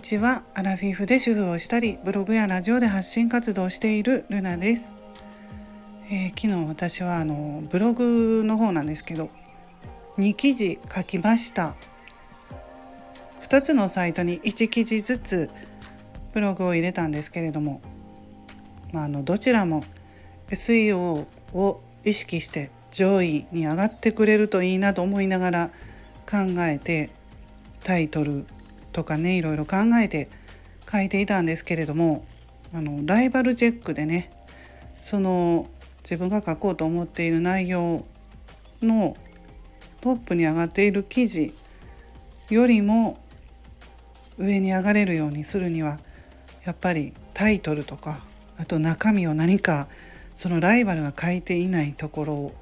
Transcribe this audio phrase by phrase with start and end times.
[0.00, 0.44] にちは。
[0.54, 4.94] アラフィフで主婦をしたりブログやラジオで発信活動をしているルナです、
[6.10, 9.28] えー、昨日私はあのブログの方なんですけど
[10.16, 11.74] 2記事書きました。
[13.42, 15.50] 2つのサイトに1記事ずつ
[16.32, 17.82] ブログを入れたんですけれども、
[18.92, 19.84] まあ、あのどちらも
[20.48, 25.70] SEO を意識して上位に上がってくれるといいなと思いながら
[26.24, 27.10] 考えて
[27.84, 28.46] タイトル
[28.92, 30.28] とかねいろいろ考えて
[30.90, 32.24] 書いていたんですけれども
[32.74, 34.30] あのライバルチェックでね
[35.00, 35.68] その
[36.02, 38.04] 自分が書こうと思っている内容
[38.82, 39.16] の
[40.00, 41.54] トップに上がっている記事
[42.48, 43.18] よりも
[44.38, 45.98] 上に上がれるようにするには
[46.64, 48.20] やっぱりタイトルとか
[48.56, 49.88] あと中身を何か
[50.36, 52.52] そのライバルが書いていないところ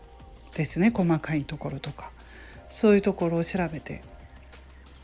[0.54, 2.10] ですね細かいところとか。
[2.70, 4.02] そういうところを調べて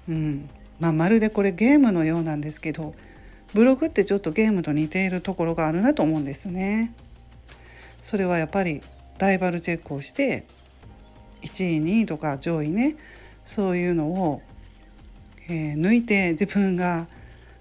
[0.09, 0.49] うん。
[0.81, 2.95] まあ、まるでこれゲームのようなんですけど
[3.53, 6.93] ブログってちょっとゲームと似ているところがあるなと思うんですね。
[8.03, 8.83] それはやっぱり
[9.19, 10.45] ライバルチェックをして
[11.43, 12.97] 1位2位とか上位ね
[13.45, 14.43] そういうのを、
[15.49, 17.07] えー、抜いて自分が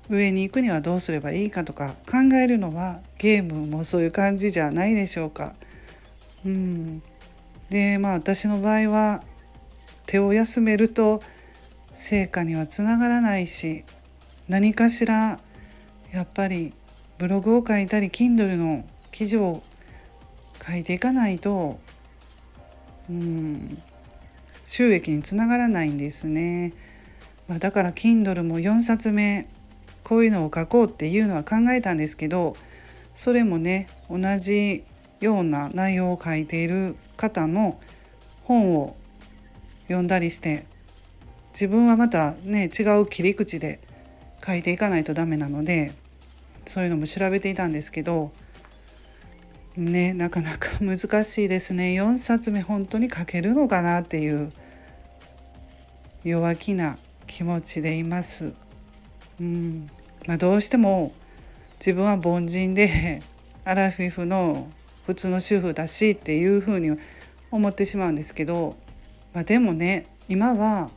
[0.09, 5.53] 上に行くにはどうすればいいかとか考えるのはゲームもそういう感じじゃないでしょうか。
[6.45, 7.01] うん、
[7.69, 9.23] でまあ私の場合は
[10.05, 11.21] 手を休めると
[11.95, 13.83] 成果にはつながらないし
[14.47, 15.39] 何かしら
[16.11, 16.73] やっぱり
[17.17, 19.63] ブログを書いたり Kindle の記事を
[20.67, 21.79] 書いていかないと
[23.09, 23.81] うん
[24.65, 26.73] 収益につながらないんですね。
[27.47, 29.47] まあ、だから Kindle も4冊目
[30.03, 32.55] こういうのを書こうっていうのは考えたんですけど
[33.15, 34.83] それもね同じ
[35.19, 37.79] ような内容を書いている方の
[38.43, 38.95] 本を
[39.87, 40.65] 読んだりして
[41.53, 43.79] 自分はまたね違う切り口で
[44.45, 45.93] 書いていかないとダメなので
[46.65, 48.31] そういうのも調べていたんですけど
[49.77, 54.51] ねなかなか 難しいですね4冊目本当に書けるのかなっていう
[56.23, 56.97] 弱気な
[57.27, 58.53] 気持ちでいます。
[59.41, 59.89] うん
[60.25, 61.11] まあ、どうしても
[61.79, 63.21] 自分は凡人で
[63.65, 64.67] アラフィフの
[65.05, 66.97] 普通の主婦だしっていうふうに
[67.51, 68.77] 思ってしまうんですけど、
[69.33, 70.91] まあ、でもね今は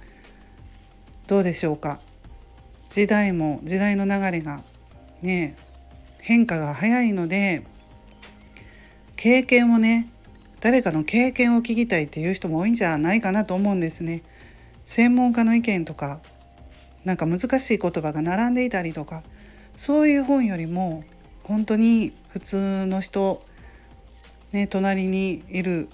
[1.26, 2.00] どうでしょうか？
[2.90, 4.62] 時代も時代の流れが
[5.22, 5.56] ね
[6.20, 7.64] 変化が早いので
[9.16, 10.08] 経験をね
[10.60, 14.22] 誰かの経験を聞きたいっていう人も多いんじゃないかなと思うんですね。
[14.84, 16.20] 専門家の意見とか
[17.04, 19.22] なんか難しい言葉が並んでいたりとか
[19.76, 21.04] そういう本よりも
[21.42, 23.44] 本当に普通の人、
[24.52, 25.88] ね、隣にいる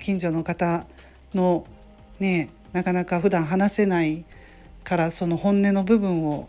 [0.00, 0.86] 近所の方
[1.34, 1.66] の
[2.18, 4.24] ねなかなか普段話せない
[4.84, 6.48] からその本音の部分を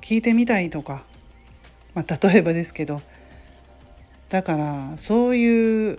[0.00, 1.04] 聞いてみたいとか、
[1.94, 3.00] まあ、例えばですけど。
[4.28, 5.98] だからそういう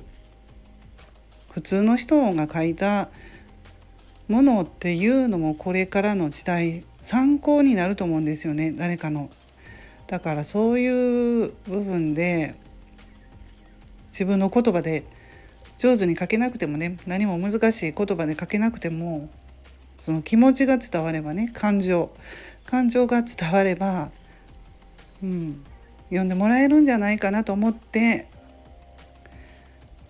[1.52, 3.10] 普通の人が書いた
[4.28, 8.72] ものっていうのもこれからの時代参考になると思うんですよね。
[8.72, 9.30] 誰かの。
[10.08, 12.56] だからそういう部分で
[14.12, 15.06] 自分の言葉で
[15.78, 19.30] 上手に書けなくてもね何も難しい言葉で書けなくても
[20.00, 22.12] その気持ちが伝わればね感情
[22.66, 24.10] 感情が伝われば、
[25.24, 25.64] うん、
[26.10, 28.28] 読んでもらえるんじゃないかなと思って、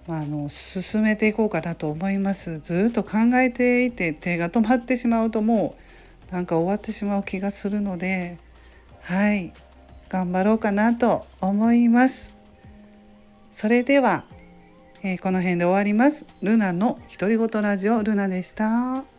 [0.07, 5.75] まあ、あの進めていこうかなと思いますずっと考えていて手が止まってしまうとも
[6.29, 8.37] うなんか終わってしまう気がするので
[9.01, 9.53] はい
[10.09, 12.33] 頑張ろうかなと思います。
[13.51, 14.23] それでは
[15.03, 16.25] えー、この辺で終わります。
[16.41, 19.16] ルナの独り言ラジオルナでした。